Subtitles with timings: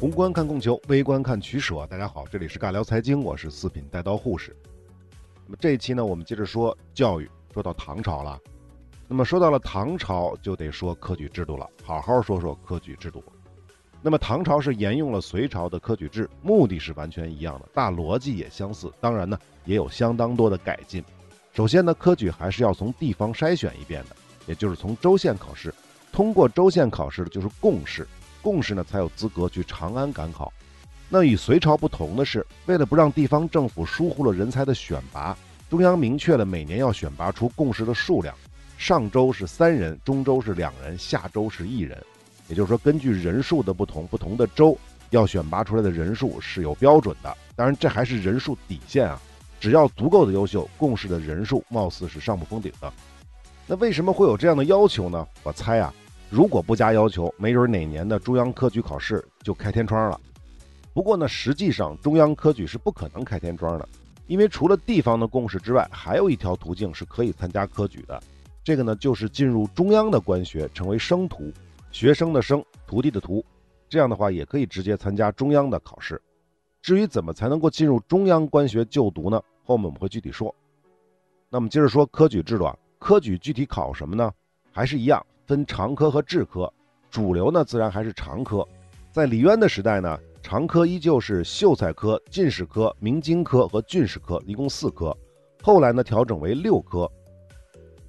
[0.00, 1.86] 宏观看供求，微观看取舍。
[1.86, 4.54] 大家好，这里是尬聊财经，我是四品带刀护士。
[5.46, 8.38] 那么这一期呢，我们接着说教育，说到唐朝了。
[9.08, 13.22] 那么说到了唐朝，就得说科举制度了，好好说说科举制度。
[14.00, 18.90] 那么唐朝是沿用了隋朝的科举制，目的是完全一样的，大逻辑也相似。
[19.00, 21.04] 当然呢，也有相当多的改进。
[21.52, 25.72] 首先呢，科举还是要从地方筛选一遍的，也就是从州县考试。
[26.10, 28.08] 通过州县考试的就是贡士，
[28.40, 30.52] 贡士呢才有资格去长安赶考。
[31.08, 35.36] 那与隋朝不同的是，为了不让地方政府疏忽了人才的选拔，
[35.70, 38.34] 中央明确了每年要选拔出贡士的数量，
[38.82, 41.96] 上周是三人，中周是两人，下周是一人。
[42.48, 44.76] 也就是说，根据人数的不同，不同的州
[45.10, 47.32] 要选拔出来的人数是有标准的。
[47.54, 49.20] 当然，这还是人数底线啊，
[49.60, 52.92] 只要足够的优秀，共事的人数貌似是上不封顶的。
[53.68, 55.24] 那为什么会有这样的要求呢？
[55.44, 55.94] 我猜啊。
[56.28, 60.20] 如果不加要求，没准哪年的中央科举考试就开天窗了。
[60.92, 63.88] 不过呢，实际上中央科举是不可能开天窗的，
[64.26, 68.20] 因为除了地方的共事之外，还有一条途径是可以参加科举的。
[68.64, 71.52] 这个呢，就是进入中央的官学，成为生徒，
[71.90, 73.44] 学生的生，徒弟的徒。
[73.88, 76.20] 这样的话，也可以直接参加中央的考试。
[76.80, 79.42] 至于怎么才能够进入中央官学就读呢？
[79.64, 80.54] 后面我们会具体说。
[81.50, 84.32] 那么接着说科举制度啊，科举具体考什么呢？
[84.70, 85.24] 还是一样。
[85.44, 86.72] 分常科和制科，
[87.10, 88.66] 主流呢自然还是常科。
[89.10, 95.14] 在李渊的时代呢，常科依旧是秀才科、进士科、明经科和进士科，一共四科。
[95.60, 97.10] 后来呢调整为六科，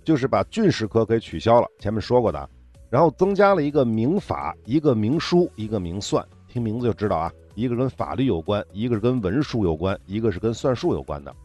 [0.03, 1.67] 就是把进士科给取消了。
[1.79, 2.49] 前面说过的，
[2.89, 6.25] 然后增加了一个明法、一个明书、一个明算。
[6.47, 11.35] 听名字就知道啊，一个跟法律有关，一个是跟文书有关，一个是跟算术有关的。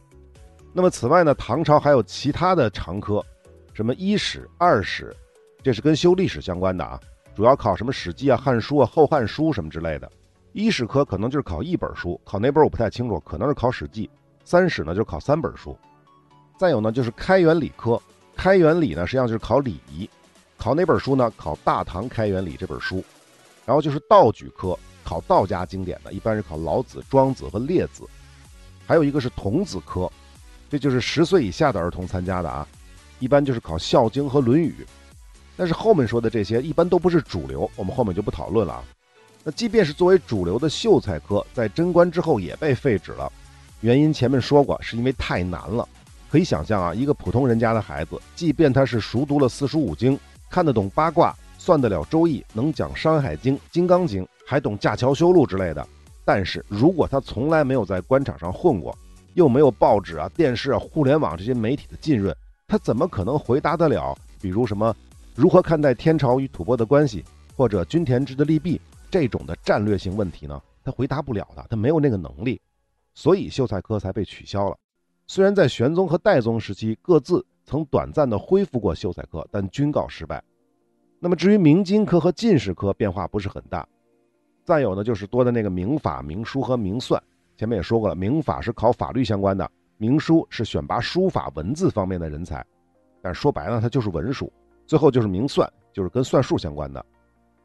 [0.71, 3.25] 那么此外呢，唐朝还有其他的常科，
[3.73, 5.15] 什么一史、二史。
[5.63, 6.99] 这是跟修历史相关的啊，
[7.35, 10.09] 主要考什么《史记》啊、《汉书》啊、《后汉书》什么之类的。
[10.53, 14.07] 一史科可能就是考一本书，考哪本我不太清楚，可能是考《史记》。
[14.45, 15.75] 三史呢就是考三本书。
[16.57, 17.99] 再有呢就是开元理科，
[18.39, 20.09] 开元礼呢实际上就是考礼仪，
[20.57, 21.29] 考哪本书呢？
[21.35, 23.03] 考《大唐开元礼》这本书。
[23.65, 28.05] 然后就是道举科，考道家经典的，一般是考老子、庄子和列子。
[28.87, 30.09] 还有一个是童子科，
[30.69, 32.65] 这就是十岁以下的儿童参加的啊，
[33.19, 34.73] 一般就是考《孝经》和《论语》。
[35.57, 38.83] 但是后面说的这些一般都不是主流，我们后面就不讨论了啊。
[39.43, 43.29] 那即便是作为主流的秀才科，在贞观之后也被废止了，
[43.81, 45.85] 原因前面说过，是因为太难了。
[46.29, 50.17] 可以想象啊，一个普通人家的孩子，即便他是熟读了四书五经，
[50.49, 55.85] 看得懂八卦，算得了周易，能讲《山海经》《金刚经》，还懂架桥修路之类的，
[56.23, 58.95] 但是如果他从来没有在官场上混过，
[59.33, 62.35] 又没有报纸啊、电视啊、互联网这些媒体的浸润，
[62.67, 64.15] 他怎么可能回答得了？
[64.39, 64.95] 比如什么？
[65.35, 67.23] 如何看待天朝与吐蕃的关系，
[67.55, 68.79] 或者均田制的利弊
[69.09, 70.61] 这种的战略性问题呢？
[70.83, 72.61] 他回答不了的，他没有那个能力，
[73.15, 74.77] 所以秀才科才被取消了。
[75.31, 80.43] 虽然在玄宗和代宗时期各自曾短暂的恢复过秀才科，但均告失败。
[81.19, 83.87] 那么至于明经科和进士科变化不是很大。
[84.65, 87.21] 再有呢，就是多的那个明法、明书和明算。
[87.55, 92.65] 前面也说过了，明法是考法律相关的，明书是选拔书法文字方面的人才。
[93.21, 94.51] 但说白了，它就是文书。
[94.87, 97.05] 最后就是明算，就是跟算术相关的。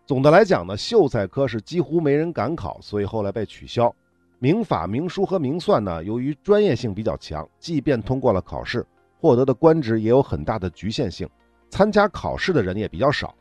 [0.04, 3.91] 总的来讲呢，秀才科是几乎没人敢考，所以后来被取消。
[4.39, 8.84] 明法、明书和明算呢，由于专业性比较强，即便通过了考试，
[9.21, 11.28] 获得的官职也有很大的局限性，
[11.71, 13.34] 参加考试的人也比较少。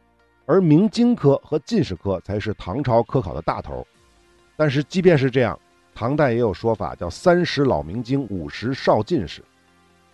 [0.46, 3.86] 而明经科和进士科才是唐朝科考的大头。
[4.56, 5.60] 但是即便是这样，
[5.96, 9.44] 唐代也有说法叫“三十老明经，五十少进士”。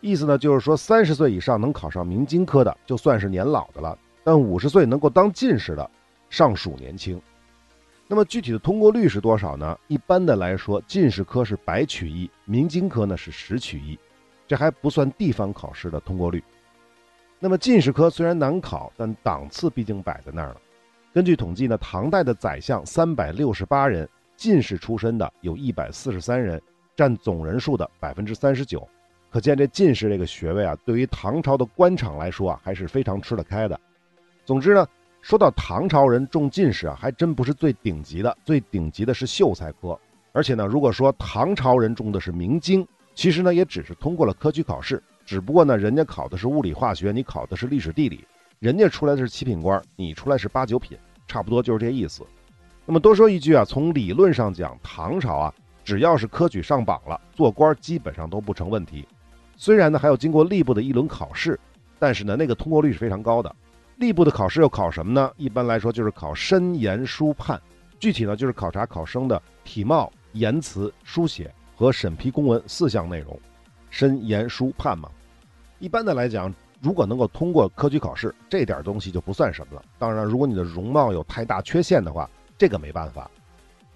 [0.02, 5.92] 意思呢，就是说三十岁以上能考上明经科的，就算是年老的了；但五十岁能够当进士的，
[6.30, 7.22] 尚属年轻。
[8.12, 9.78] 那么具体的通过率是多少呢？
[9.88, 13.98] 一般的来说，进士科是百取一，明经科呢是十取一，
[14.48, 16.44] 这还不算地方考试的通过率。
[17.38, 20.58] 那么进士科虽然难考，但档次毕竟摆在那儿了。
[21.14, 26.60] 根据统计呢，唐代的宰相三百六十八人，进士出身的有一百四十三人，
[26.96, 28.90] 占总人数的百分之三十九。
[29.30, 33.80] 可见这进士这个学位啊，对于唐朝的官场来说啊，还是非常吃得开的。
[34.46, 34.88] 总之呢，
[35.22, 40.00] 说到唐朝人中进士啊，还真不是最顶级的，最顶级的是秀才科。
[40.32, 48.26] 而且呢，如果说唐朝人中的是明经，其实呢，也只是通过了科举考试，只不过呢，人家考的是物理化学，你考的是历史地理，
[48.60, 52.24] 人家出来的是七品官，你出来是八九品，差不多就是这意思。
[52.86, 59.08] 那么多说一句啊，从理论上讲，唐朝啊，只要是科举上榜了，做官基本上都不成问题。
[59.58, 61.60] 虽然呢还要经过吏部的一轮考试，
[62.00, 63.54] 但是呢那个通过率是非常高的。
[64.00, 65.30] 吏部的考试要考什么呢？
[65.36, 67.62] 一般来说就是考申言书判，
[68.00, 73.38] 具体呢就是考察考生的体貌、言辞、书写和审批公文四项内容。
[73.90, 75.10] 申言书判嘛，
[75.80, 76.54] 一般的来讲。
[76.82, 79.84] 如果能够通过科举考试，这点东西就不算什么了。
[79.98, 83.30] 当然，如果你的容貌有太大缺陷的话，这个没办法。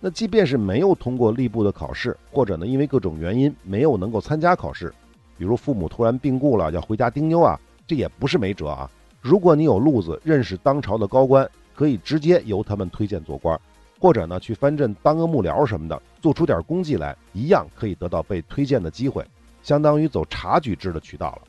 [0.01, 4.93] 那即便是没有通过吏部的考试，或者呢因为各种原因没有能够参加考试，
[5.37, 7.57] 比如父母突然病故了要回家丁忧啊，
[7.87, 8.91] 这也不是没辙啊。
[9.23, 13.57] 如果你有路子，认识当朝的高官，可以直接由他们推荐做官，
[13.97, 19.25] 或者呢去藩镇当个幕僚什么的，做出点功绩来，一样可以得到被推荐的机会，
[19.61, 21.41] 相当于走察举制的渠道了。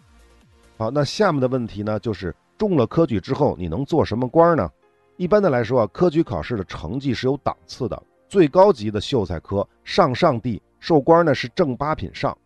[0.76, 4.70] 好，那下面的问题呢，就是中了科举之后，你能做什么官呢？
[5.16, 12.38] 一般的来说啊，科举考试的成绩是有档次的，最高级的秀才科上上帝授官呢是正八品上，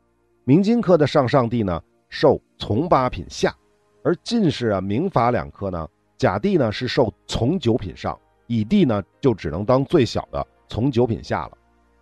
[0.45, 3.55] 明经科的上上帝呢授从八品下，
[4.09, 11.59] 而进士啊、明法两科呢，甲第呢是受从九品上，乙第呢就只能当最小的从九品下了。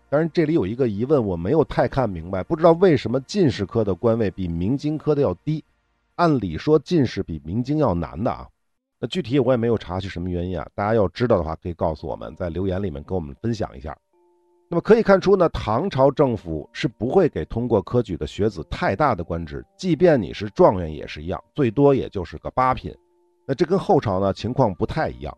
[0.08, 5.64] 当然这里有一个疑问，我没有太看明白，不知道为什么进士科的官位比明经科的要低。
[6.14, 8.47] 按理说进士比明经要难的啊，
[9.00, 10.64] 那具体我也没有查是什么原因啊。
[10.76, 13.99] 大家要知道的话，可以告诉我们，在留言里面跟我们分享一下。
[14.69, 22.93] 那么可以看出呢，唐朝政府是不会给通过科举的学子太大的官职，即便你是状元也是一样，最多也就是个八品。
[23.47, 25.37] 那这跟后朝呢情况不太一样。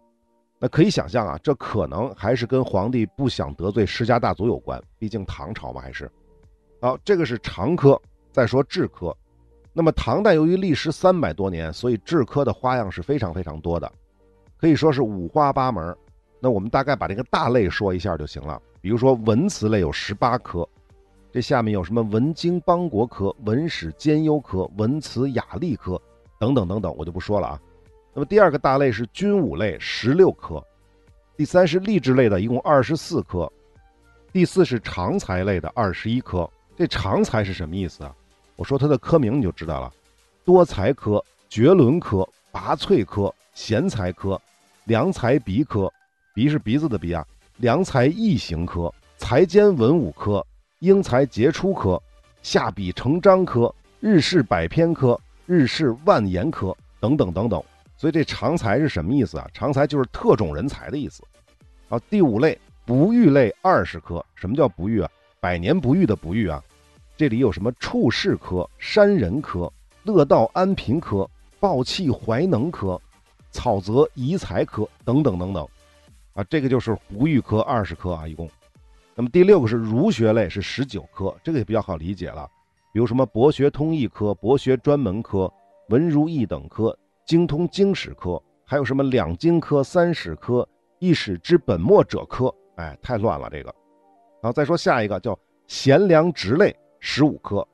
[0.59, 6.11] 那可以想象啊，这可能还是跟皇帝不想得罪世家大族有关，毕竟唐朝嘛还是。
[6.81, 8.01] 好，这个是常科，
[8.33, 9.15] 再说制科。
[9.75, 13.93] 那么唐代由于历时三百多年，所以制科的花样是非常非常多的，
[14.57, 15.95] 可以说是五花八门。
[16.41, 18.61] 那我们大概把这个大类说一下就行了。
[18.89, 20.67] 比如说文辞类有十八科，
[21.31, 26.01] 这下面有什么文经邦国科、文史兼优科、文辞雅丽科
[26.41, 27.61] 等等等等，我就不说了啊。
[28.15, 30.65] 那么第二个大类是军武类十六科，
[31.37, 33.53] 第三是励志类的，一共二十四科，
[34.33, 36.51] 第四是常才类的二十一科。
[36.75, 38.17] 这常才是什么意思啊？
[38.57, 39.93] 我说它的科名你就知道了：
[40.47, 44.41] 多才科、绝伦科、拔萃科、贤才科、
[44.85, 45.93] 良才鼻科，
[46.35, 47.23] 鼻是鼻子的鼻啊；
[47.59, 50.45] 良才异行科、才兼文武科、
[50.79, 52.01] 英才杰出科、
[52.41, 57.63] 下笔成章科、日式百篇科、日式万言科等等等等。
[57.97, 59.49] 所以这常才是什么意思啊？
[59.53, 61.25] 常才就是特种人才的意思。
[61.89, 62.57] 啊，第五类
[62.87, 64.25] 不遇类二十科。
[64.37, 65.11] 什么叫不遇啊？
[65.41, 66.63] 百年不遇的不遇啊。
[67.17, 69.73] 这里有什么处世科、山人科、
[70.05, 71.29] 乐道安贫科、
[71.59, 73.01] 抱气怀能科、
[73.51, 75.69] 草泽遗才科等等等等，
[76.39, 78.49] 啊，这个就是不遇科二十科啊，一共。
[79.17, 82.49] 那么第六个是儒学类，是十九科，这个也比较好理解了。
[82.93, 85.53] 比如什么博学通义科、博学专门科、
[85.89, 86.97] 文儒义等科、
[87.27, 90.67] 精通经史科，还有什么两经科、三史科、
[91.01, 93.75] 一史之本末者科，哎，太乱了这个。
[94.41, 95.37] 然后再说下一个叫
[95.67, 96.73] 贤良直类。
[97.01, 97.67] 十五科，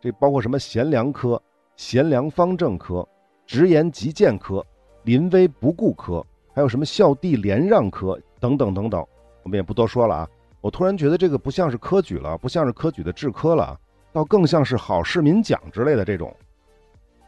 [0.00, 1.40] 这包括什么贤良科、
[1.76, 3.08] 贤良方正科、
[3.44, 4.64] 直言极谏科、
[5.02, 6.24] 临危不顾科，
[6.54, 9.04] 还有什么孝弟廉让科等等等等，
[9.42, 10.28] 我们也不多说了啊。
[10.60, 13.78] 我突然觉得这个不像是科举了，不像是科举的制科了，
[14.12, 16.34] 倒更像是好市民奖之类的这种。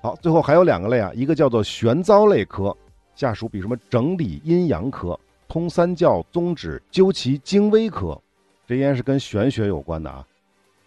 [0.01, 2.75] 好，最后还有两个类啊，一个叫做玄糟类科，
[3.15, 5.19] 下属比什么整理阴阳科、
[5.49, 8.19] 通三教宗旨究其精微科，
[8.67, 10.25] 这应该是跟玄学有关的啊。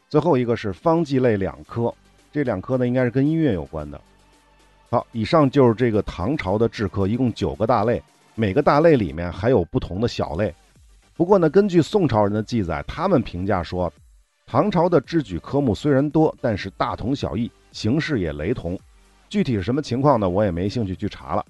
[0.07, 1.93] 最后一个是方剂类两科，
[2.31, 3.99] 这两科呢应该是跟音乐有关的。
[4.89, 8.01] 好，以上就是这个唐朝的制科，一共九个大类，
[8.39, 10.55] 每个大类里面还有不同的小类。
[11.13, 13.91] 不过呢，根据宋朝人的记载，他们评价说，
[14.45, 18.79] 唐朝的制举科目虽然多，但是大同小异，形式也雷同。
[19.27, 20.29] 具体是什么情况呢？
[20.29, 21.45] 我也没兴趣去查了。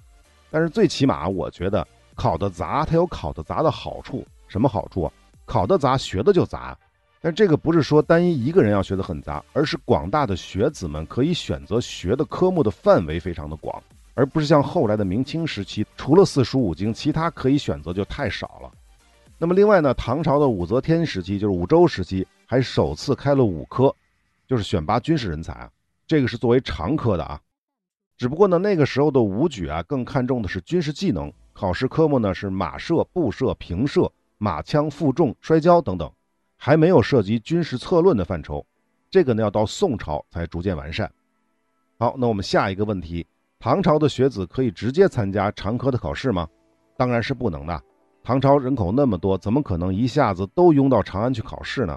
[0.50, 4.26] 但是最起码，我觉得考的杂，它有考的杂的好处。
[4.48, 5.08] 什么好处？
[5.44, 6.76] 考的杂，学的就杂。
[7.20, 13.80] 但这个不是说单一一个人要学得很杂，而是广大的学子们可以选择学的科目的范围非常的广，
[14.20, 18.70] 而不是像后来的明清时期，除了四书五经，其他可以选择就太少了。
[19.38, 23.96] 那么另外呢，唐朝的武则天时期，就是武周时期，还首次开了武科，
[24.46, 25.70] 就是选拔军事人才啊，
[26.06, 27.40] 这个是作为常科的啊。
[28.18, 36.12] 只不过呢，那个时候的武举啊，更看重的是军事技能，考试科目呢是马射、步射、平射、马枪、负重、摔跤等等。
[36.58, 38.66] 还没有涉及军事策论的范畴，
[39.10, 41.10] 这个呢要到宋朝才逐渐完善。
[41.98, 43.26] 好，那我们下一个问题，
[43.62, 46.48] 唐朝的学子可以直接参加长科的考试吗？
[46.96, 47.78] 当然是不能的。
[48.24, 51.94] 唐朝人口那么多，怎么可能一下子都拥到长安去考试呢？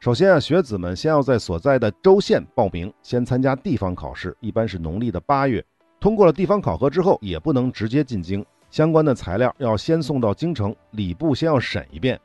[0.00, 5.62] 首先啊，学子们先要在所在的州县报名，先参加地方考试，一般是农历的八月。
[6.00, 12.18] 通过了地方考核之后，也不能直接进京，相关的材料要先送到京城，礼部先要审一遍。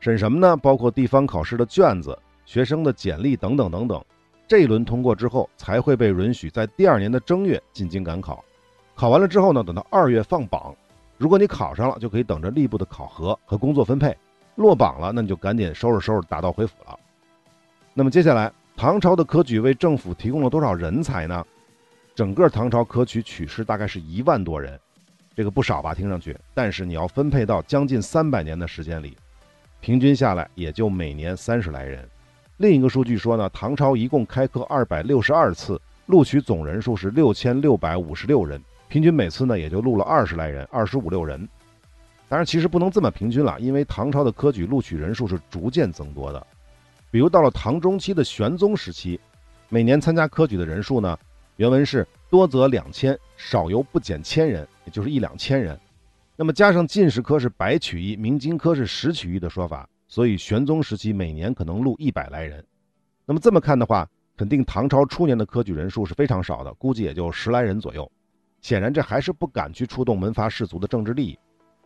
[0.00, 0.56] 审什么呢？
[0.56, 4.02] 包括地方考试的卷子、学生的简历等等等等。
[4.46, 8.44] 这一轮通过之后，才会被允许在第二年的正月进京赶考。
[8.94, 10.74] 考完了之后呢，等到二月放榜。
[11.16, 14.16] 如果你考上了，就可以等着吏部的考核和工作分配。
[14.56, 16.98] 落榜了，那你就赶紧收拾收拾，打道回府了。
[17.92, 21.44] 那么接下来，唐朝的科举为政府提供了多少人才呢？
[22.14, 24.78] 整个唐朝科举取士大概是一万多人，
[25.34, 25.94] 这个不少吧？
[25.94, 29.16] 听上去，但是你要分配到将近三百年的时间里。
[29.80, 32.08] 平均下来也就每年三十来人。
[32.56, 41.48] 另一个数据说呢，唐朝一共开科二百六十二次，录取总人数是六千六百五十六人，平均每次呢也就录了二十来人，二十五六人。
[42.28, 46.46] 当然，其实不能这么平均了，因为唐朝的科举录取人数是逐渐增多的。
[47.10, 49.18] 比如到了唐中期的玄宗时期，
[49.68, 51.18] 每年参加科举的人数呢，
[51.56, 55.78] 原文是多则两千，少由不减千人，也就是一两千人。
[56.36, 62.64] 那么加上进士科是百取一，明经科是十取一的说法，所以玄宗时期每年可能录一百来人。
[63.26, 68.10] 那么这么看的话，肯定唐朝初年的科举人数是非常少的，估计也就十来人左右。
[68.60, 71.38] 显然这还是不敢去触动门阀士族的政治利益。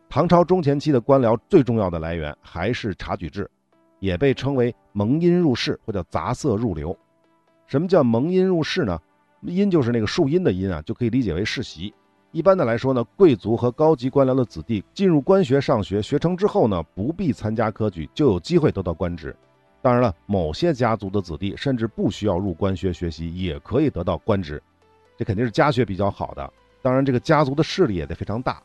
[0.08, 3.50] 唐朝中前期的官僚最重要的来源还是察举制，
[4.00, 6.96] 也被称为蒙阴入仕或叫杂色入流。
[7.66, 8.98] 什么叫蒙阴入仕呢？
[9.42, 11.94] 阴就是那个树荫的阴啊，就可以理解为世袭。
[12.30, 19.34] 一般的来说呢，贵族和高级官僚的子弟进入官学上学，学成之后呢，不必参加科举，就有机会得到官职。
[19.80, 24.62] 当然了，某些家族的子弟甚至不需要入官学学习，也可以得到官职。
[25.16, 26.52] 这肯定是家学比较好的。
[26.82, 28.62] 当然，这个家族的势力也得非常大。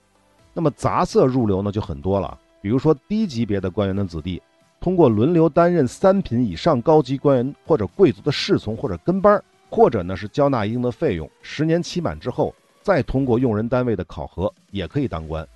[0.53, 2.37] 那么杂色入流呢，就很多了。
[2.61, 4.41] 比如说低级别的官员的子弟，
[4.81, 12.53] 通过轮流担任三品以上高级官员或者贵族的侍从或者跟班，或者呢是交纳一定的费用，十年期满之后。
[12.83, 15.47] 再通过用人单位的考核也可以当官。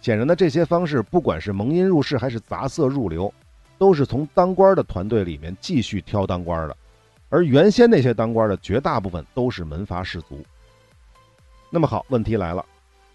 [0.00, 3.32] 显然呢，这些方式不管是蒙阴入仕还是杂色入流，
[3.78, 6.76] 都是从当官的团队里面继续挑当官的。
[7.28, 10.44] 而原先那些当官的绝大部分都是门阀士族。
[11.70, 12.64] 那么好，问题来了，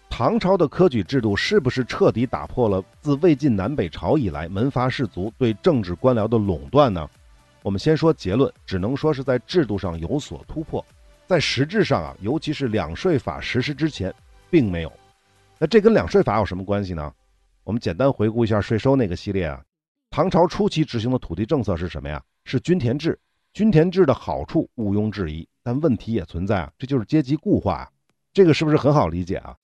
[0.08, 7.08] 唐朝的科举制度是不是彻底打破了自魏晋南北朝以来门阀士族对政治官僚的垄断呢？
[7.62, 10.84] 我们先说结论，只能说是在制度上有所突破。
[11.30, 14.12] 在实质上啊，尤其是两税法实施之前，
[14.50, 14.92] 并没有。
[15.60, 17.14] 那这跟两税法有什么关系呢？
[17.62, 19.62] 我们简单回顾一下税收那个系列啊。
[20.10, 22.20] 唐朝初期执行的土地政策是什么呀？
[22.46, 23.16] 是均田制。
[23.52, 27.88] 均田制的好处毋庸置疑，但问题也存在啊，这就是阶级固化。
[28.32, 29.56] 这个是不是很好理解啊？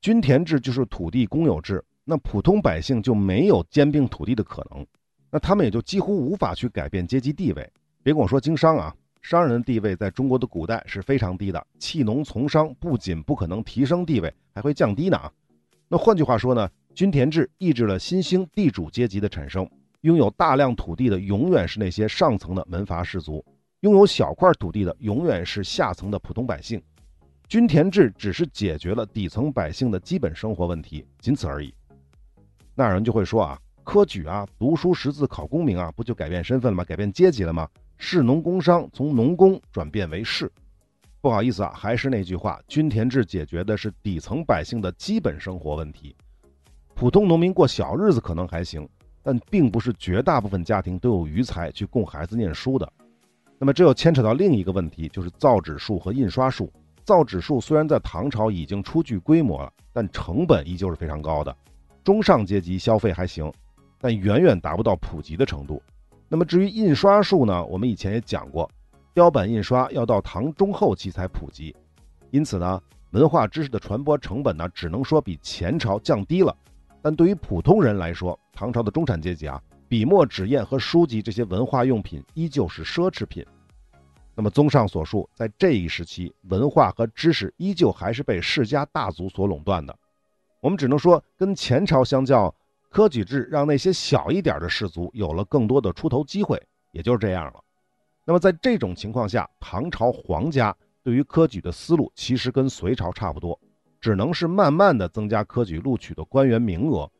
[0.00, 4.86] 均田制就是土地公有制，那普通百姓就没有兼并土地的可能，
[5.30, 7.70] 那他们也就几乎无法去改变阶级地位。
[8.02, 8.96] 别跟我说经商啊。
[9.22, 15.18] 商人的地位在中国的古代是非常低的，弃农从商不仅不可能提升地位，还会降低呢。
[15.88, 19.68] 那换句话说呢，均田制抑制了新兴地主阶级的产生，
[20.00, 23.44] 拥有大量土地的永远是那些上层的门阀士族，
[23.80, 26.82] 拥有小块土地的永远是下层的普通百姓。
[27.48, 31.72] 均田制只是解决了底层百姓的基本生活问题，仅此而已。
[32.74, 36.82] 那有人就会说啊，科举啊，读书识字考功名啊，不就改变身份了吗？
[36.82, 37.68] 改变阶级了吗？
[38.04, 40.50] 士农工商从农工转变为士，
[41.20, 46.14] 不好意思啊，还是那句话，均田制解决的是底层百姓的基本生活问题。
[46.96, 48.86] 普通农民过小日子可能还行，
[49.22, 52.92] 但并不是绝大部分家庭都有余财去供孩子念书的。
[53.56, 56.70] 那么这又牵扯到另一个问题，就是造纸术和印刷术。
[57.04, 61.56] 造纸术虽然在唐朝已经初具规模了，但成本依旧是非常高的。
[62.02, 63.50] 中上阶级消费还行，
[64.00, 65.80] 但远远达不到普及的程度。
[66.32, 67.62] 那么至于印刷术呢？
[67.66, 68.66] 我们以前也讲过，
[69.12, 71.76] 雕版印刷要到唐中后期才普及，
[72.30, 76.56] 因此呢，文化知识的传播成本呢，只能说比前朝降低了。
[77.02, 79.60] 但对于普通人来说，唐朝的中产阶级啊，
[79.90, 83.44] 笔墨纸砚和书籍这些文化用品依旧是奢侈品。
[84.34, 89.94] 那么综上所述，在这一时期，文化和知识依旧还是被世家大族所垄断的。
[90.60, 92.54] 我们只能说，跟前朝相较。
[92.92, 97.64] 科举制让那些小一点的士族有了更多的出头机会，也就是这样了。
[98.26, 103.58] 那么在这种情况下，唐朝皇家对于科举的思路其实跟隋朝差不多，
[103.98, 107.10] 只能是慢慢的增加科举录取的官员名额。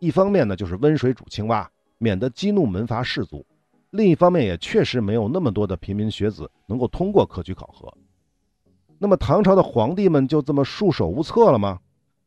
[0.00, 3.38] 一方面呢，就是温水煮青蛙，免得激怒门阀士族；
[3.90, 7.88] 另一方面，也确实没有那么多的平民学子能够通过科举考核。
[8.98, 11.78] 那么唐朝的皇帝们就这么束手无策了吗？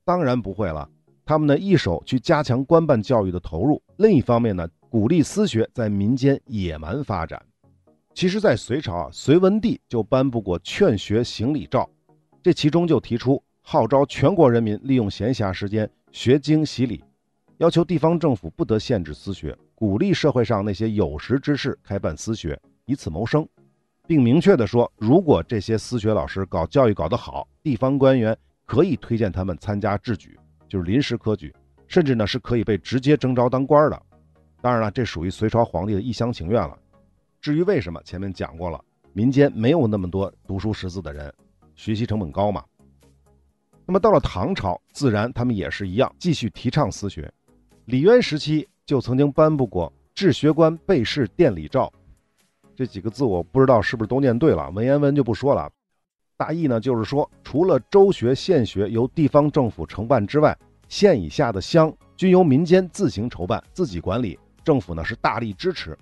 [0.05, 0.89] 当然不会了。
[1.25, 7.41] 他们呢，一手去加强官办教育的投入，另一方面呢，鼓励私学在民间野蛮发展。
[8.13, 11.89] 其实，在隋朝啊，隋文帝就颁布过劝学行礼诏，
[12.43, 17.03] 这其中就提出号召全国人民利用闲暇时间学经习礼，
[17.57, 23.47] 要求地方政府不得限制私学，鼓励社会上那些有识之士开办私学，以此谋生，
[24.05, 30.37] 并明确的说，如果这些私学老师搞教育搞得好，地方官员可以推荐他们参加制举。
[30.73, 31.53] 就是临时科举，
[31.87, 34.01] 甚至呢是可以被直接征召当官的。
[34.59, 36.75] 当然了，这属于隋朝皇帝的一厢情愿了。
[37.39, 41.31] 至于为什么，前面讲过了，民间没有那么多读书识字的人，
[41.75, 42.63] 学习成本高嘛。
[43.85, 47.31] 那么到了唐朝，自然他们也是一样，继续提倡私学。
[47.85, 51.85] 李渊时期就曾经颁布过《治学官备试殿礼诏》，
[52.75, 55.71] 这几个字我不知道是不是都念对了，文言文就不说了。
[56.35, 65.97] 大意呢，就是说，除了州学、县学由地方政府承办之外，县以下的乡均由民间自行筹办、自己管理，政府呢是大力支持。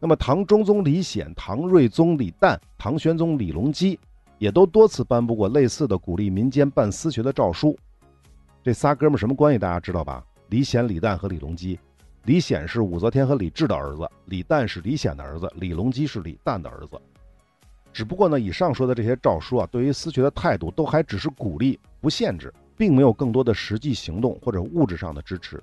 [0.00, 3.98] 那么，唐中宗李显、唐睿宗李旦、唐玄宗李隆基
[4.38, 7.76] 也都多次颁布过类似的鼓励民间办私学的诏书。
[8.62, 9.58] 这仨哥们什么关系？
[9.58, 10.24] 大家知道吧？
[10.48, 11.78] 李显、李旦和李隆基。
[12.24, 17.00] 李显是武则天和李治的儿子，李旦是李显的儿子，李隆基是李旦的儿子。
[17.98, 25.60] 只不过呢，以上说的这些诏书啊，对于私学的态度都还只是鼓励，不限制，并没有更多的实际行动或者物质上的支持。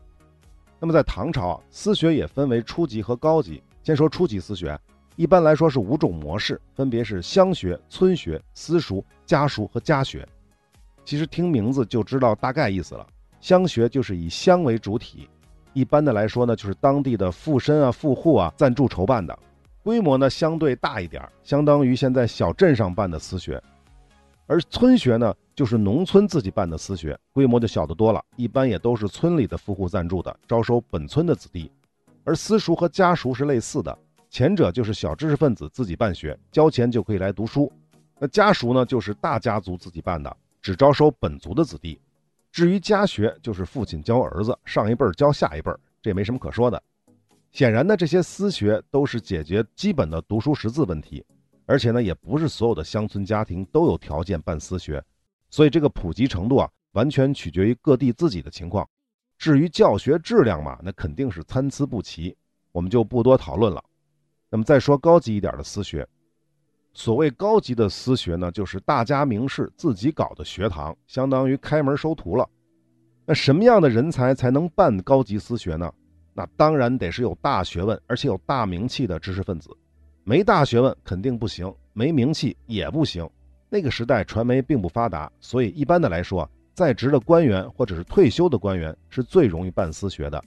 [0.82, 3.64] 那么在唐朝啊，私学也分为初级和高级。
[3.84, 4.78] 先说初级私学，
[5.16, 10.28] 一般来说是五种模式，分别是乡学、村学、私塾、家塾和家学。
[11.06, 13.08] 其实听名字就知道大概意思了。
[13.40, 15.30] 乡学就是以乡为主体，
[15.72, 19.40] 一般的来说呢，就是当地的富绅啊、富户啊赞助筹办的。
[19.86, 23.62] 规模呢相对大一点，相当于现在小镇上办的私学，
[24.48, 31.72] 而村学呢就是农村自己办的私学，规模就小得多了，一般也都是村里的富户赞助的，招收本村的子弟。
[32.24, 33.96] 而私塾和家塾是类似的，
[34.28, 37.72] 前者就是小知识分子自己办学，交钱就可以来读书；
[38.18, 42.02] 那家塾呢就是大家族自己办的，只招收本族的子弟。
[42.52, 46.82] 至于家学，就是父亲教儿子，上一辈教下一辈，这没什么可说的。
[47.56, 51.26] 显然呢，这些私学都是解决基本的读书识字问题，
[51.66, 55.02] 而且呢，也不是所有的乡村家庭都有条件办私学，
[55.50, 58.86] 所以这个普及程度啊，完全取决于各地自己的情况。
[59.38, 62.36] 至于教学质量嘛，那肯定是参差不齐，
[62.74, 63.82] 我们就不多讨论了。
[64.50, 66.06] 那么再说高级一点的私学，
[66.92, 72.46] 所谓高级的私学呢，就是大家名士自己搞的学堂，相当于开门收徒了。
[73.26, 75.90] 那什么样的人才才能办高级私学呢？
[76.38, 79.70] 那当然得是有大学问，而且有大名气的知识分子，
[80.26, 83.28] 没大学问肯定不行，没名气也不行。
[83.70, 90.44] 那个时代传媒并不发达，所以一般的来说，在职的官员或者是退休的官员是最容易办私学的。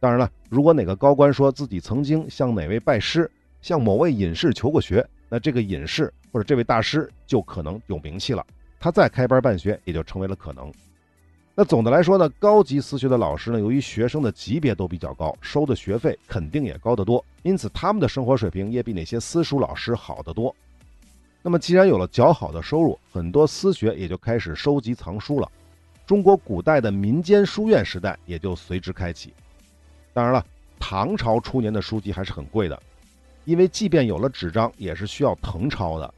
[0.00, 3.30] 当然了，如果哪个高官说自己曾经向哪位拜师，
[3.62, 8.44] 向某位隐士求过学，那这个隐士或者这位大师就可能有名气了，
[8.80, 10.72] 他再开班办学也就成为了可能。
[11.60, 20.56] 那总的来说呢，高级私学的老师呢，由于学生的级别都比较高，收的学费肯定也高得多，因此他们的生活水平也比那些私塾老师好得多。
[21.42, 25.46] 那么既然有了较好的收入，很多私学也就开始收集藏书了，
[26.06, 29.34] 中国古代的民间书院时代也就随之开启。
[30.14, 30.42] 当然了，
[30.78, 32.82] 唐朝初年的书籍还是很贵的，
[33.44, 36.14] 因为即便有了纸张，也是需要誊抄的。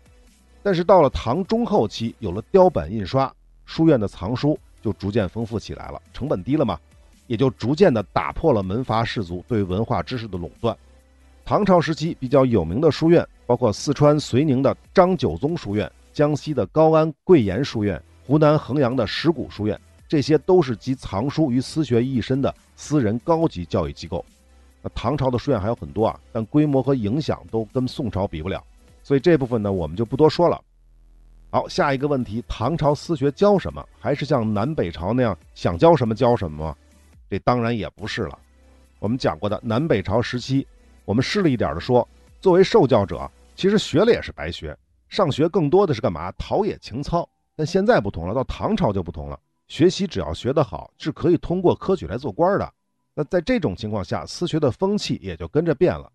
[0.62, 4.56] 但是到了唐中后期，有了雕版印刷，书院的藏书。
[4.82, 6.78] 就逐渐丰富起来了，成本低了嘛，
[7.26, 10.76] 也就逐渐的打破了门阀士族对文化知识的垄断。
[11.44, 24.24] 唐朝时期比较有名的书院，包括四川遂宁的张九宗书院、江西的高安贵岩书院、湖南衡阳的石鼓书院，这些都是集藏书与私学一身的私人高级教育机构。
[24.82, 28.62] 那唐朝的书院还有很多啊，但规模和影响都跟宋朝比不了，
[29.02, 30.60] 所以这部分呢，我们就不多说了。
[31.54, 33.86] 好，下一个问题，唐朝私学教什么？
[34.00, 36.76] 还是像南北朝那样想教什么教什么吗？
[37.28, 38.38] 这当然也不是了。
[38.98, 40.66] 我们讲过的南北朝时期，
[41.04, 42.08] 我们势利一点的说，
[42.40, 44.74] 作为受教者，其实学了也是白学，
[45.10, 46.32] 上学更多的是干嘛？
[46.38, 47.28] 陶冶情操。
[47.54, 49.38] 但现在不同了，到唐朝就不同了，
[49.68, 52.72] 学习只要学得好，是可以通过科举来做官的。
[53.12, 56.10] 那在这种情况下，私学的风气也就跟着变了，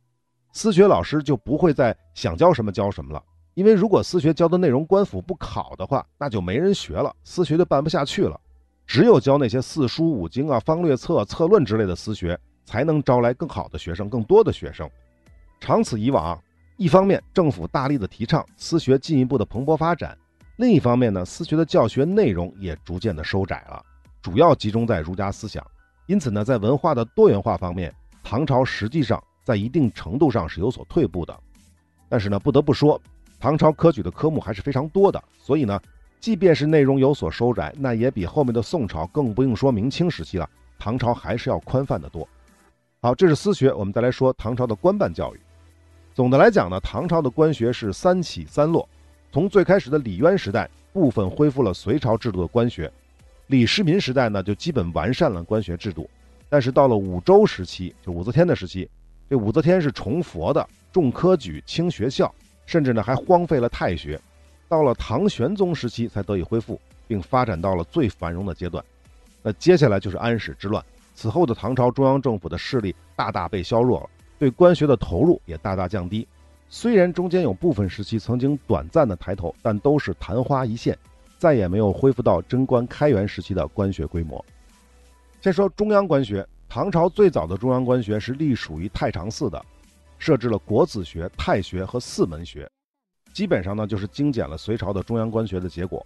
[0.51, 3.23] 私学老师就不会再想教什么教什么了。
[3.57, 8.39] 因为如果私学教的内容官府不考的话，那就没人学了，私学就办不下去了。
[8.85, 14.87] 只有教那些四书五经啊、方略策、策论之类的私学，才能招来更好的学生、更多的学生。
[15.59, 16.39] 长此以往，
[16.77, 20.15] 一方面政府大力的提倡私学进一步的蓬勃发展，
[20.57, 23.83] 另一方面呢，私学的教学内容也逐渐的收窄了，
[24.21, 25.65] 主要集中在儒家思想。
[26.05, 27.91] 因此呢，在文化的多元化方面，
[28.21, 31.35] 唐朝实际上在一定程度上是有所退步的。
[32.07, 33.01] 但是呢，不得不说，
[33.39, 35.79] 唐朝科举的科目还是非常多的，所以呢，
[36.19, 42.27] 即便是内容有所收窄，那也比后面的宋朝，更不用说明清时期了，唐朝还是要宽泛的多。
[42.99, 45.39] 好，这是私学，我们再来说唐朝的官办教育。
[46.15, 48.89] 总的来讲呢，唐朝的官学是三起三落。
[49.31, 52.89] 从最开始的李渊时代，部分恢复了隋朝制度的官学；
[53.47, 56.09] 李世民时代呢，就基本完善了官学制度。
[56.49, 58.89] 但是到了武周时期，就武则天的时期，
[59.29, 62.33] 这武则天是崇佛的，重科举，轻学校，
[62.67, 64.21] 甚至呢还荒废了太学。
[64.69, 68.83] 到了唐玄宗时期才得以恢复，并发展到了最繁荣的阶段。
[69.41, 70.83] 那接下来就是安史之乱，
[71.15, 74.09] 此后的唐朝中央政府的势力大大被削弱了。
[74.37, 76.27] 对官学的投入也大大降低，
[76.69, 80.95] 虽然中间有部分时期曾经短暂的抬头，但都是昙花一现，
[81.37, 84.43] 再也没有恢复到贞观开元时期的官学规模。
[85.41, 89.63] 先说中央官学，唐朝最早的中央官学是隶属于太常寺的，
[90.17, 92.69] 设置了国子学、太学和四门学，
[93.33, 96.05] 基本上呢就是精简了隋朝的中央官学的结果。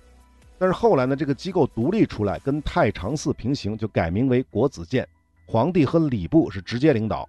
[0.58, 5.08] 但是后来呢，这个机构独立出来，跟太常寺平行，就改名为国子监，
[5.48, 7.28] 皇帝和礼部是直接领导。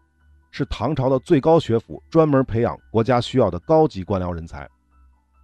[0.51, 4.69] 是唐朝的最高学府，专门培养国家需要的高级官僚人才。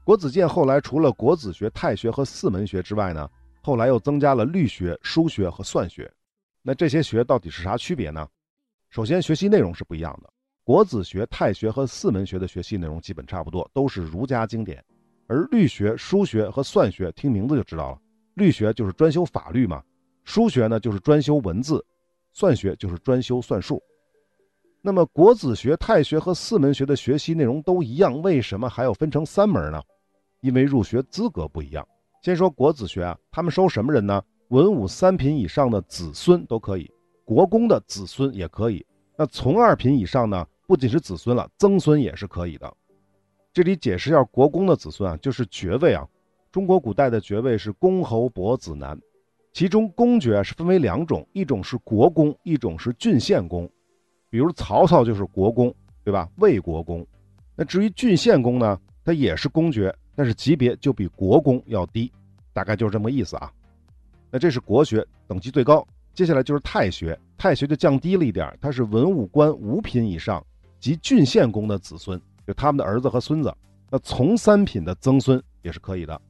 [0.05, 3.27] 国子监后来除了国子学、太学和四门学之外呢，
[3.63, 6.13] 后来又增加了律学、书学和算学。
[6.61, 8.29] 那这些学到底是啥区别呢？
[8.91, 10.31] 首先，学习内容是不一样的。
[10.69, 14.85] 国子学、太学和四门学的学习内容基本差不多，都是儒家经典。
[15.27, 17.99] 而律学、书学和算学，听名字就知道了，
[18.35, 19.83] 律学就是专修法律嘛，
[20.25, 21.83] 书学呢就是专修文字，
[22.35, 23.83] 算学就是专修算术。
[24.83, 29.81] 那么国子学、太学和四门学的学习内容都一样，为什么还要分成三门呢？
[30.43, 31.89] 因为入学资格不一样。
[32.23, 34.23] 先说国子学啊，他们收什么人呢？
[34.49, 36.93] 文武三品以上的子孙都可以，
[37.25, 38.85] 国公的子孙也可以。
[39.17, 42.71] 那从二品以上呢，不仅是子孙了，曾孙也是可以的。
[43.55, 46.07] 这里解释一下，国公的子孙啊，就是爵位啊。
[46.53, 49.01] 中国古代的爵位是公、侯、伯、子、男，
[49.55, 53.67] 其中公爵是分为两种，一种是国公，一种是郡县公。
[54.29, 56.29] 比如曹操就是国公，对吧？
[56.37, 57.05] 魏国公。
[57.57, 62.13] 那至于郡县公呢，他也是公爵，但是级别就比国公要低，
[62.53, 63.51] 大概就是这么意思啊。
[64.31, 70.45] 那这是国学等级最高，接下来就是太学，太学就降低了一点，它是文武官五品以上
[70.81, 73.55] 及郡县公的子孙，就他们的儿子和孙子。
[73.91, 76.21] 那从三品的曾孙也是可以的。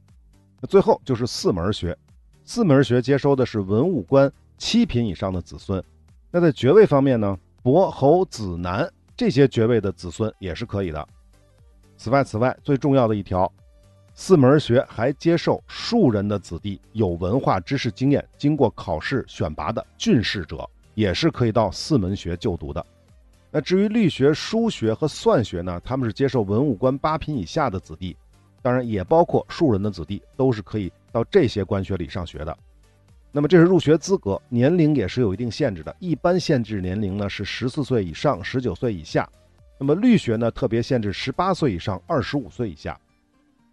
[0.61, 1.97] 那最后就是四门学，
[2.45, 5.83] 四门学接收的是文武官七品以上的子孙。
[6.31, 7.39] 那在爵位方面呢？
[7.61, 11.09] 伯侯子男这些爵位的子孙也是可以的。
[11.97, 13.53] 此外，此外最重要的一条，
[14.15, 22.87] 四门学还接受庶人的子弟，有文化知识经验，经过考试选拔的进士者，也是可以到四门学就读的。
[23.51, 25.81] 那至于律学、书学和算学呢？
[25.85, 28.15] 他们是接受文武官八品以下的子弟，
[28.61, 32.57] 当然也包括庶人的子弟，都是可以到这些官学里上学的。
[33.33, 35.95] 那么这是入学资格，年龄也是有一定限制的。
[35.99, 39.29] 一般限制年龄呢是十四岁以上，十九岁以下。
[39.79, 42.99] 那么律学呢特别限制十八岁以上，二十五岁以下。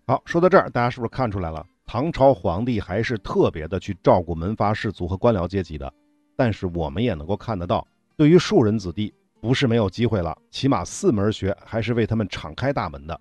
[0.08, 1.66] 好，说到这儿，大家是不是看出来了？
[1.86, 5.92] 唐朝皇帝还是特别的去照顾门阀士族和官僚阶级的。
[6.36, 7.86] 但是我们也能够看得到，
[8.16, 13.19] 对于庶人子弟不是没有机会了，起码四门学还是为他们敞开大门的。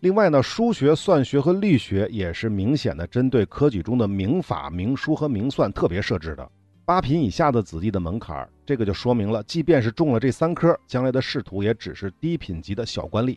[0.00, 6.48] 另外呢，书学、算学和力学也是明显的针对科举中的明法、明书和明算特别设置的。
[6.84, 13.36] 八品以下的子弟的门槛，这个就说明了，即便是中了这三科，将来的仕途也只是低品级的小官吏。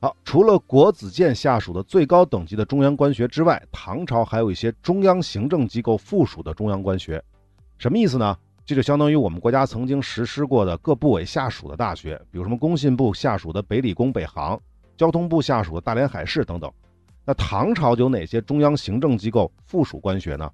[0.00, 7.20] 好，除了国子监下属的最高等级的中央官学之外，唐朝还有一些中央行政机构附属的中央官学，
[7.78, 8.38] 什么意思呢？
[8.68, 14.60] 这就相当于我们国家曾经实施过的各部委下属的大学，比如什么工信部下属的北理工、北航。
[14.94, 16.70] 交通部下属的大连海事等等，
[17.24, 20.50] 那唐朝有哪些中央行政机构附属官学呢？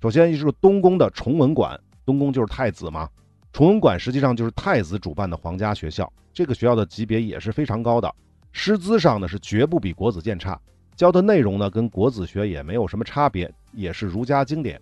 [0.00, 3.06] 首先就是东宫的崇文馆，东宫就是太子嘛，
[3.52, 8.10] 崇文馆实际上就是太子主办的皇家学校，这个学校的级别也是非常高的，
[8.52, 10.58] 师资上呢是绝不比国子监差，
[10.96, 14.80] 教的内容呢跟国子学也没有什么差别，也是儒家经典。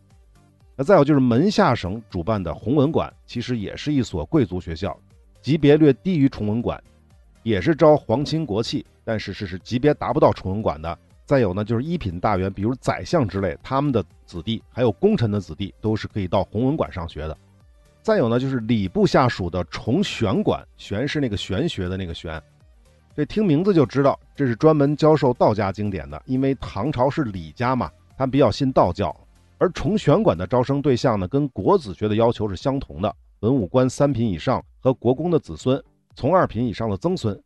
[0.80, 4.98] 那再有就是门下省主办的弘文馆，其实也是一所贵族学校，
[5.42, 6.82] 级别略低于崇文馆。
[7.42, 10.98] 也是招皇亲国戚，但是是是级别达不到崇文馆的。
[11.26, 17.36] 再有呢，就是一品大员，比如宰相之类，他们的子弟，还有功臣的子弟，都是可以到弘文馆上学的。
[18.00, 22.42] 再有呢，就是礼部下属的崇玄馆，玄是那个玄学的那个玄，
[23.14, 26.22] 这听名字就知道，这是专门教授道家经典的。
[26.24, 29.14] 因为唐朝是礼家嘛，他比较信道教。
[29.60, 35.78] 而重选馆的招生对象呢，跟国子学的要求是相同的：文武官三品以上和国公的子孙，
[36.16, 37.38] 从二品以上的曾孙。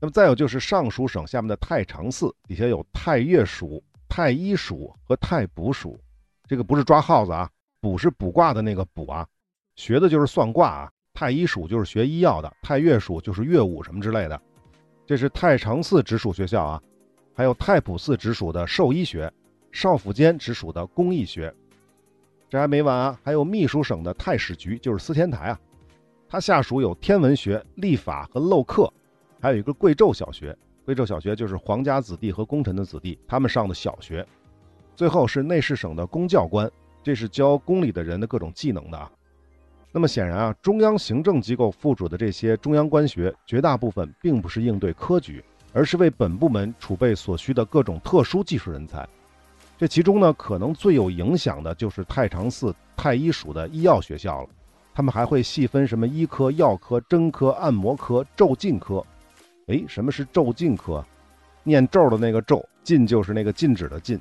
[0.00, 6.00] 那么再有就是尚书省下面的太常寺底下有太岳署、太医署和太卜署。
[6.48, 9.26] 这个不是抓耗子啊，卜是卜卦的那个卜啊，
[9.76, 10.90] 学的就是算卦啊。
[11.12, 14.40] 太医署就是学医药的，太岳署就是乐舞什么之类的。
[15.06, 16.82] 这是太常寺直属学校啊，
[17.34, 19.30] 还有太卜寺直属的兽医学。
[19.74, 21.52] 少府监直属的工艺学，
[22.48, 23.20] 这还没完啊！
[23.24, 25.60] 还有秘书省的太史局，就是司天台啊，
[26.28, 28.88] 它下属有天文学、历法和漏课，
[29.40, 30.56] 还有一个贵胄小学。
[30.84, 34.24] 贵胄小学就是皇家子弟和功臣的子弟他们上的小学。
[34.94, 36.70] 最后是内侍省的公教官，
[37.02, 39.10] 这是教宫里的人的各种技能的啊。
[39.90, 49.04] 那么显然啊，中央行政机构附属的这些中央官学，绝大部分并不是应对科举，而是为本部门储备所需的各种特殊技术人才。
[49.76, 54.48] 这其中呢，可能最有影响的就是太常寺太医署的医药学校了。
[54.94, 59.04] 他们还会细分什么医科、药科、针科、按摩科、咒禁科。
[59.66, 61.04] 哎，什么是咒禁科？
[61.64, 64.20] 念咒的那个咒，禁就是那个禁止的禁，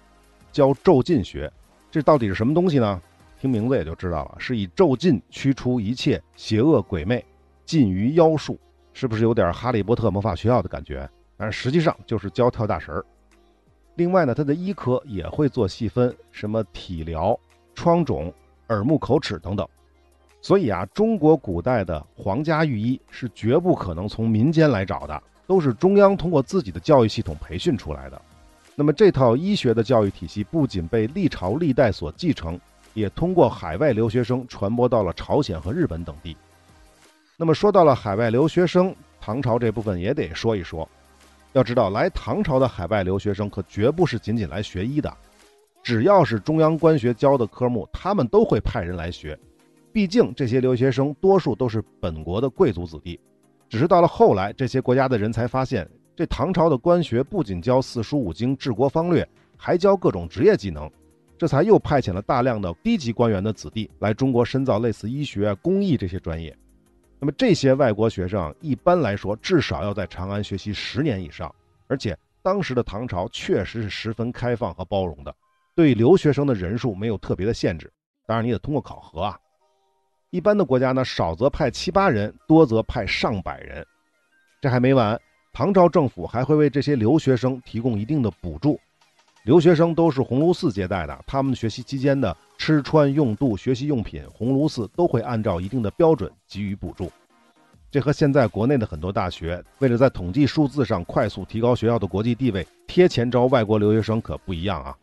[0.51, 1.51] 教咒禁学。
[1.91, 2.99] 这到底是什么东西呢？
[3.39, 7.23] 听名字也就知道了，是以咒禁驱除一切邪恶鬼魅，
[7.65, 8.59] 禁于妖术。
[8.93, 11.07] 是不是有点哈利波特魔法学校的感觉？
[11.35, 13.05] 但实际上就是教跳大神儿。
[13.95, 17.39] 另外呢，它的医科也会做细分，什么体疗、
[17.75, 18.34] 疮肿、
[18.69, 19.67] 耳目口齿等等。
[20.41, 28.21] 所以啊，中国古代的皇家御医是绝不可能从民间来找的，都是中央通过自己的教育系统培训出来的。
[28.75, 32.60] 那么这套医学的教育体系不仅被历朝历代所继承，
[32.95, 36.36] 也通过海外留学生传播到了朝鲜和日本等地。
[37.38, 40.89] 那么说到了海外留学生，唐朝这部分也得说一说。
[41.53, 45.15] 要知道，来唐朝的海外留学生可绝不是仅仅来学医的，
[45.83, 49.37] 只要是中央官学教的科目，他们都会派人来学。
[49.91, 53.19] 毕竟这些留学生多数都是本国的贵族子弟，
[53.69, 60.89] 只是到了后来，这些国家的人才发现，这唐朝的官学不仅教四书五经、治国方略，还教各种职业技能，
[61.37, 66.57] 这才又派遣了大量的低级官员的子弟来中国深造类似医学、工艺这些专业。
[67.23, 71.55] 那么这些外国学生一般来说至少要在长安学习十年以上，
[71.88, 75.33] 而且当时的唐朝确实是十分开放和包容的，
[75.73, 77.89] 对留学生的人数没有特别的限制。
[78.27, 79.39] 当然你得通过考核啊。
[80.31, 83.88] 一般的国家呢，少则派七八人，多则派上百人。
[84.59, 85.17] 这还没完，
[85.53, 88.77] 唐朝政府还会为这些留学生提供一定的补助。
[89.43, 97.12] 留学生都是鸿胪寺接待的，他们学习期间的吃穿用度、学习用品，鸿胪寺都会按照一定的标准给予补助。
[97.91, 104.95] 这和现在国内的很多大学为了在统计数字上快速提高学校的国际地位，贴钱招外国留学生可不一样啊。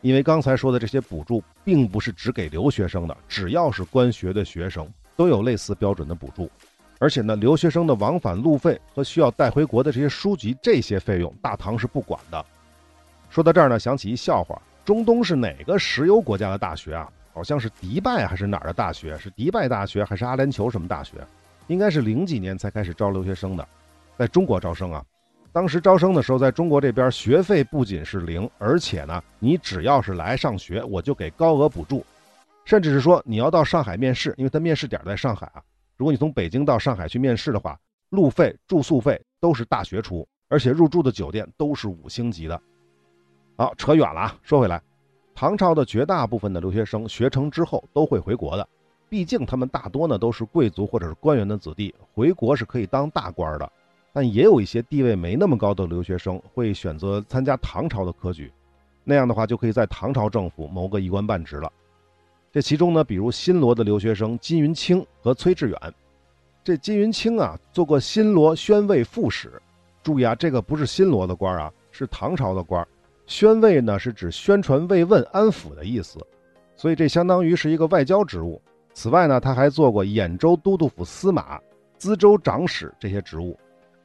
[0.00, 6.48] 因为刚才说的这些补助，并不是只给留学生的，只要是官学的学生都有类似标准的补助。
[7.00, 12.46] 而且呢，留学生的往返路费和需要带回国的这些书籍，这些费用大唐是不管的。
[13.28, 17.10] 说到这儿呢，想起一笑话：中东是哪个石油国家的大学啊？
[17.34, 19.18] 好像是迪拜还是哪儿的大学？
[19.18, 21.16] 是迪拜大学还是阿联酋什么大学？
[21.66, 23.68] 应该是零几年才开始招留学生的，
[24.16, 25.04] 在中国招生啊。
[25.52, 32.04] 当时招生的时候，在中国这边学费不仅是零，而且呢，你只要是来上学，我就给高额补助，
[32.64, 35.62] 甚至是说你要到上海面试，因为他面试点在上海啊。
[35.96, 37.78] 如果你从北京到上海去面试的话，
[38.10, 42.60] 路费、住宿费都是大学出，而且入住的酒店都是五星级的。
[43.56, 44.38] 好，扯远了啊。
[44.42, 44.82] 说回来，
[45.34, 48.68] 唐朝的绝大部分的留学生学成之后都会回国的，
[49.08, 53.72] 毕竟他们大多呢都是贵族或者是官员的子弟，回国是可以当大官的。
[54.12, 58.50] 但也有一些地位没那么高的留学生会选择参加唐朝的科举，
[59.04, 61.70] 那样的话就可以在唐朝政府谋个一官半职了。
[62.50, 65.94] 这其中呢，比如新罗的留学生金云清和崔致远。
[66.64, 69.52] 这金云清啊，做过新罗宣慰副使。
[70.02, 72.86] 注意啊，这个不是新罗的官啊，是唐朝的官。
[73.26, 76.18] 宣慰呢是指宣传慰问安抚的意思，
[76.76, 78.60] 所以这相当于是一个外交职务。
[78.94, 81.60] 此外呢，他还做过兖州都督府司马、
[81.98, 83.58] 淄州长史这些职务。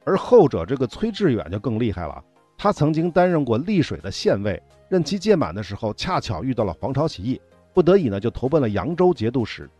[0.04, 2.22] 而后者这个崔致远就更厉害了，
[2.58, 7.40] 他曾经担任过丽水的县尉，任期届满的时候，恰巧遇到了黄巢起义，
[7.72, 9.70] 不得已呢就投奔了扬州节度使。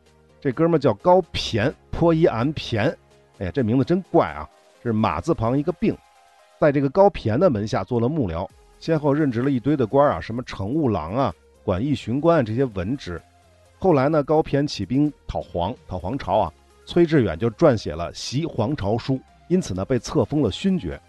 [0.41, 2.95] 这哥们叫高骈，颇一安骈，
[3.39, 4.49] 哎呀，这名字真怪啊，
[4.83, 5.97] 是马字旁一个病，
[6.61, 8.49] 在这个高骈的门下做了幕僚。
[8.83, 13.23] 先后任职了一堆的官啊，什么乘务郎啊、管驿巡官这些文职。
[13.79, 16.53] 后来呢，高骈起兵讨黄，讨黄巢啊，
[16.85, 19.15] 崔致远就撰写了《袭黄巢书》，
[19.47, 21.01] 因此呢被册封了勋爵。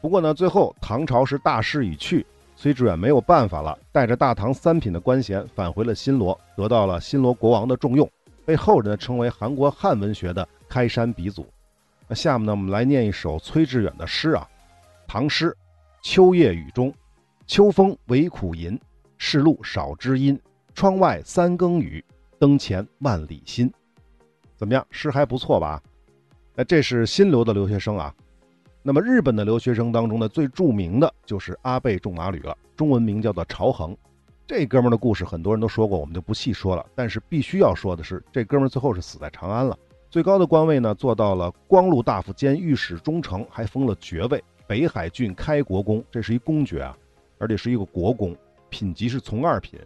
[0.00, 8.08] 不过呢，最后唐朝是大势已去，崔致远没有办法了，带着大唐三品的官衔返回了新罗，得到了新罗国王的重用，
[8.44, 11.44] 被后人称为韩国汉文学的开山鼻祖。
[12.06, 14.48] 那下面呢，我们来念一首崔致远的诗啊，
[15.08, 15.52] 唐诗：
[16.04, 16.94] 秋夜雨中，
[17.46, 18.78] 秋风唯苦吟，
[19.18, 20.38] 世路少知音。
[20.74, 22.04] 窗外三更雨，
[22.40, 23.72] 灯前万里心。
[24.56, 25.80] 怎么样，诗还不错吧？
[26.56, 28.12] 那这是新留的留学生啊。
[28.82, 33.96] 那么日本的留学生当中呢，最著名的就是阿倍仲麻吕了，中文名叫做朝衡。
[34.44, 36.84] 这哥们的故事很多人都说过，我们就不细说了。
[36.96, 39.78] 但是必须要说的是，这哥们最后是死在长安了。
[40.10, 46.04] 最高的官位呢，做到了光禄大夫兼御史中丞，还封了爵位——北海郡开国公。
[46.10, 46.96] 这是一公爵啊，
[47.38, 48.36] 而且是一个国公，
[48.68, 49.78] 品级是从二品。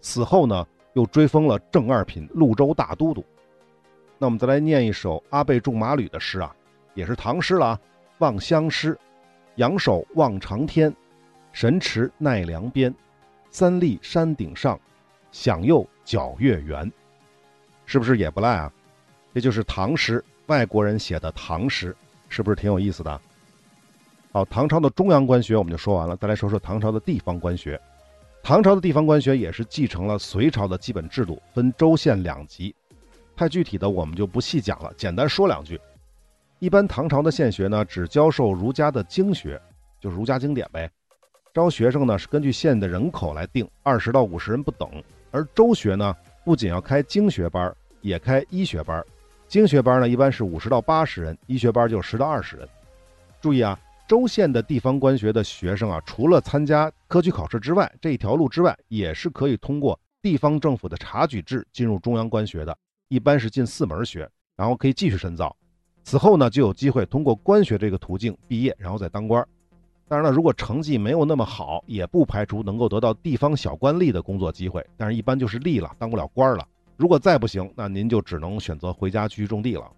[0.00, 3.24] 死后呢，又追封了正二品潞州大都督。
[4.18, 6.54] 那我们再来念一首阿倍仲麻吕的诗啊，
[6.94, 7.80] 也是唐诗了啊，
[8.18, 8.94] 《望乡诗》：
[9.56, 10.94] 仰首望长天，
[11.52, 12.94] 神池奈良边。
[13.50, 14.78] 三立山顶上，
[15.32, 16.90] 响又皎月圆。
[17.84, 18.72] 是不是也不赖啊？
[19.34, 21.96] 这就是唐诗，外国人写的唐诗，
[22.28, 23.20] 是不是挺有意思的？
[24.32, 27.80] 好，唐朝的中央官学我们就说完了，再来说说唐朝的地方官学。
[28.44, 32.72] 唐朝的地方官学也是继承了隋朝的基本制度，分州县两级。
[33.34, 35.80] 太具体的我们就不细讲了，简单说两句。
[36.60, 39.60] 一般唐朝的县学呢，只教授儒家的经学，
[40.00, 40.88] 就是儒家经典呗。
[41.52, 44.88] 招学生呢是根据县的人口来定，二十到五十人不等。
[45.32, 49.04] 而州学呢，不仅要开经学班，也开医学班。
[49.48, 52.68] 经学班呢一般是五十到八十人，医学班就十到二十人。
[53.40, 53.76] 注意啊。
[54.10, 62.76] 州县的地方官学的学生啊，除了参加科举考试之外，这一条路之外，也是可以通过地方政府的察举制进入中央官学的。
[63.06, 65.56] 一般是进四门学，然后可以继续深造。
[66.02, 69.46] 此后呢，就有机会通过官学这个途径毕业，然后再当官。
[70.08, 76.66] 当然了，如果成绩没有那么好，也不排除能够得到地方小官吏的工作机会，但是一般就是吏了，当不了官了。
[76.96, 79.88] 如果再不行，那您就只能选择回家继续种地了。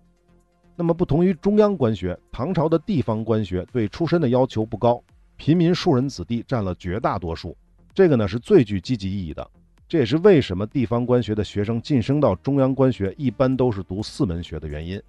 [0.74, 5.02] 那么，不同于中央官学，唐朝的地方官学对出身的要求不高，
[5.37, 7.56] 平民庶人子弟占了绝大多数。
[7.94, 9.48] 这个呢是最具积极意义的。
[9.87, 15.00] 这也是为什么地方官学的学生晋升到中央官学一般都是读四门学的原因。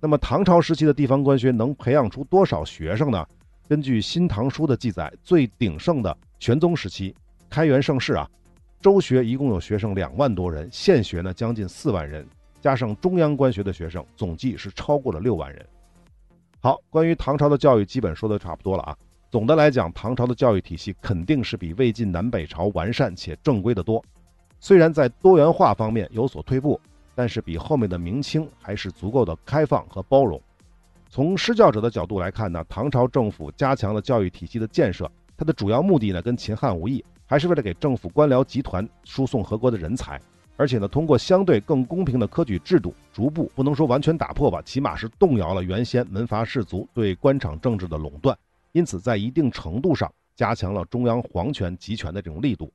[0.00, 3.24] 那么，唐朝时期的地方官学能培养出多少学生呢？
[3.68, 7.14] 根据《新唐书》的记载，最鼎盛的玄宗时期，
[7.48, 8.28] 开元盛世啊，
[8.80, 12.26] 州学一共有学生两万多人，县学呢将近四万人。
[12.60, 15.64] 加上中央官学的学生，总计是超过了六万人。
[16.60, 18.96] 好，关于唐朝的教育，基本说的差不多了啊。
[19.30, 24.02] 总的来讲，唐朝的教育体系肯定是比魏晋南北朝完善且正规的多。
[24.58, 26.80] 虽然在多元化方面有所退步，
[27.14, 30.40] 但是比后面的明清还是足够的开放和包容。
[31.08, 40.20] 从施教者的角度来看呢，唐朝政府加强了教育体系的建设，它的主要目的呢，跟秦汉无异，还是为了给政府官僚集团输送合格的人才。
[40.58, 48.36] 而且呢，通过相对更公平的科举制度，逐步不能说完全打破吧，起码是动摇了原先门阀士族对官场政治的垄断，
[48.72, 52.72] 因此在一定程度上加强了中央皇权集权的这种力度。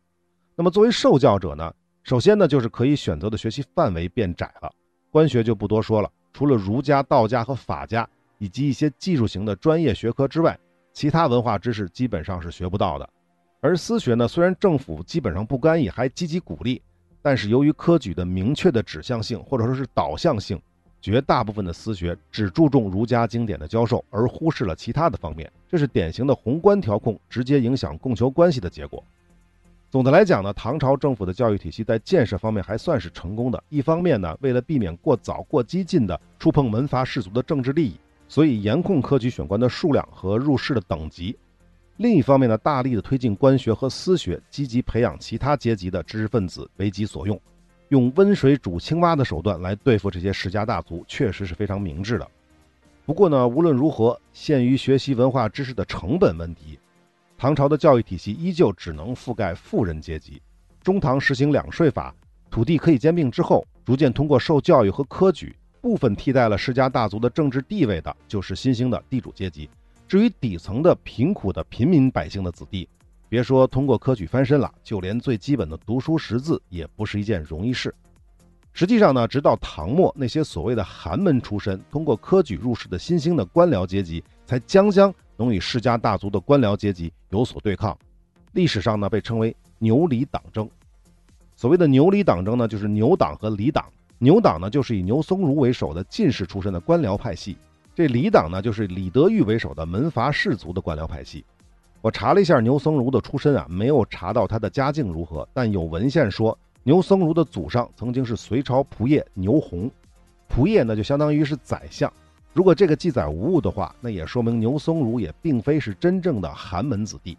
[0.56, 4.72] 那么作为受教者呢，首先呢就是可以选择的学习范围变窄了，
[5.12, 10.58] 官学就不多说了，除了儒家、道家和法家以及一些技术型的专业学科之外，
[10.94, 13.10] 其他文化知识基本上是学不到的。
[13.60, 16.82] 而私学呢，虽然政府基本上不干预，还积极鼓励。
[17.24, 20.62] 但是由于科举的明确的指向性或者说是导向性，
[21.02, 29.02] 绝大部分的私学只注重儒家经典的教授，而忽视了其他的方面，这是典型的宏观调控直接影响供求关系的结果。
[29.90, 33.64] 总的来讲呢，唐朝政府的教育体系在建设方面还算是成功的。
[33.70, 37.96] 一方面呢，为了避免过早过激进的触碰门阀士族的政治利益，
[38.28, 41.38] 所以严控科举选官的数量和入仕的等级。
[41.98, 47.40] 另一方面呢，大力的推进官学和私学，积极培养其他阶级的知识分子为己所用，
[47.90, 52.28] 用温水煮青蛙的手段来对付这些世家大族，确实是非常明智的。
[53.06, 56.80] 不过呢，无论如何，限于学习文化知识的成本问题，
[57.38, 60.42] 唐朝的教育体系依旧只能覆盖富人阶级。
[60.82, 62.14] 中唐实行两税法，
[62.50, 69.70] 土地可以兼并之后，逐渐通过受教育和科举，部分替代了世家大族的政治地位的，就是新兴的地主阶级。
[70.08, 72.88] 至于底层的贫苦的平民百姓的子弟，
[73.30, 77.94] 别说通过科举翻身了，就连最基本的读书识字也不是一件容易事。
[78.74, 87.98] 实际上呢，直到唐末，那些所谓的寒门出身、通过科举入仕的新兴的官僚阶级，才将将能与世家大族的官僚阶级有所对抗。
[88.52, 90.70] 历史上呢，被称为牛李党争。
[91.56, 93.86] 所谓的牛李党争呢，就是牛党和李党。
[94.18, 97.58] 牛党呢，就是以牛僧孺为首的进士出身的官僚派系。
[97.96, 101.46] 这李党呢，就是李德裕为首的门阀士族的官僚派系。
[102.02, 109.92] 我查了一下牛僧孺的出身啊，没有查到他的家境如何，但有文献说牛僧孺的祖上曾经是隋朝仆射牛弘，
[110.50, 112.12] 仆射呢就相当于是宰相。
[112.52, 117.38] 如果这个记载无误的话，那也说明牛僧孺也并非是真正的寒门子弟。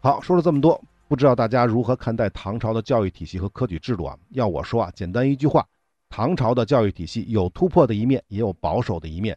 [0.00, 4.16] 好，说了这么多，不知道大家如何看待唐朝的教育体系和科举制度啊？
[4.30, 5.66] 要我说啊，简单一句话，
[6.08, 9.36] 唐朝的教育体系有突破的一面，也有保守的一面。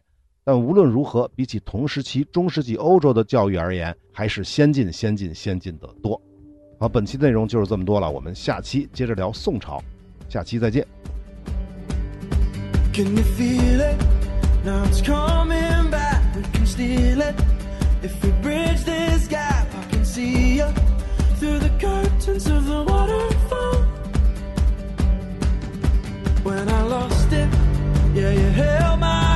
[0.52, 6.20] 但无论如何，比起同时期中世纪欧洲的教育而言，还是先进、先进、先进的多。
[6.76, 9.80] 好，本期内容就是这么多了，我们下期接着聊宋朝，
[10.28, 10.84] 下期再见。
[27.10, 29.29] tossed it.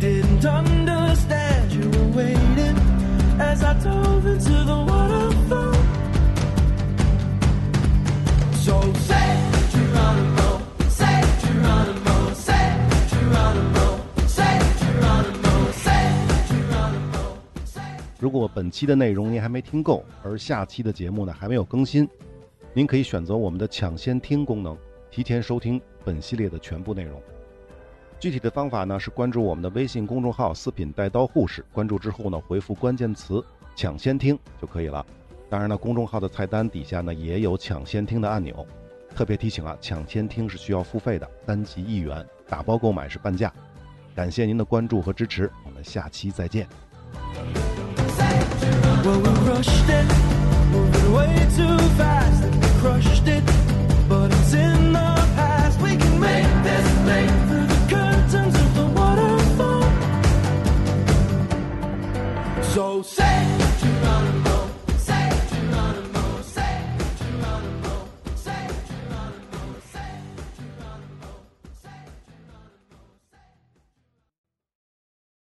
[0.00, 2.76] Didn't understand you were waiting
[3.40, 5.74] as I dove into the waterfall.
[8.54, 9.36] So say
[9.72, 12.76] Geronimo, say Geronimo, say
[13.10, 16.12] Geronimo, say Geronimo, say
[16.48, 17.36] Geronimo.
[18.20, 22.08] 如果本期的内容您还没听够，而下期的节目呢还没有更新，
[22.72, 24.78] 您可以选择我们的抢先听功能，
[25.10, 27.20] 提前收听本系列的全部内容。
[28.20, 33.44] 具体的方法呢是关注我们的微信公众号“四品带刀护士”，关注之后呢回复关键词
[33.76, 35.06] “抢先听”就可以了。
[35.48, 38.66] 当然呢，公众号的菜单底下呢也有抢先听的按钮。
[39.14, 43.52] 特别提醒啊，抢先听是需要付费的，单集一元，打包购买是半价。
[44.16, 46.66] 感谢您的关注和支持，我们下期再见。
[49.04, 49.20] Well,
[53.68, 53.77] we
[63.02, 63.27] so.